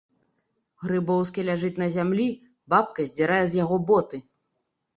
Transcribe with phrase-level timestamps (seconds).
[0.85, 2.27] Грыбоўскі ляжыць на зямлі,
[2.77, 4.17] бабка здзірае з яго боты.